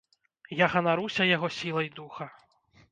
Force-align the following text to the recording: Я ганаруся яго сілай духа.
Я 0.61 0.69
ганаруся 0.77 1.29
яго 1.35 1.51
сілай 1.59 1.95
духа. 2.01 2.31